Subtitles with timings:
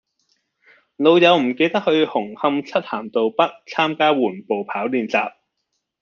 [0.95, 5.35] 老友唔記得去紅磡漆咸道北參加緩步跑練習